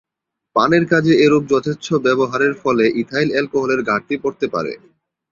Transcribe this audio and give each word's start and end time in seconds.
পানের 0.55 0.83
কাজে 0.91 1.13
এরূপ 1.25 1.43
যথেচ্ছ 1.49 1.87
ব্যবহারের 2.05 2.53
ফলে 2.63 2.85
ইথাইল 3.01 3.29
অ্যালকোহলের 3.31 3.81
ঘাটতি 3.83 4.15
পড়তে 4.23 4.45
পারে। 4.53 4.73